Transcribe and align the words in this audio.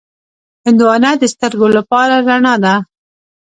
هندوانه 0.65 1.11
د 1.21 1.23
سترګو 1.33 1.67
لپاره 1.77 2.15
رڼا 2.27 2.53
ده. 2.63 2.75